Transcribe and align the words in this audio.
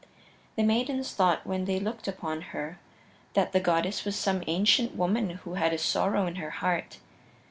The 0.55 0.63
maidens 0.63 1.13
thought 1.13 1.45
when 1.45 1.65
they 1.65 1.79
looked 1.79 2.07
upon 2.07 2.41
her 2.57 2.79
that 3.35 3.51
the 3.51 3.59
goddess 3.59 4.03
was 4.03 4.15
some 4.15 4.41
ancient 4.47 4.95
woman 4.95 5.29
who 5.45 5.53
had 5.53 5.73
a 5.73 5.77
sorrow 5.77 6.25
in 6.25 6.37
her 6.37 6.49
heart. 6.49 6.97